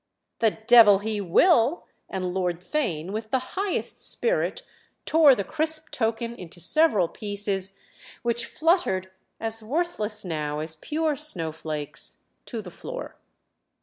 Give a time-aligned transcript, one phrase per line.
[0.39, 4.63] "The devil he will!"—and Lord Theign, with the highest spirit,
[5.05, 7.77] tore the crisp token into several pieces,
[8.23, 13.15] which fluttered, as worthless now as pure snowflakes, to the floor.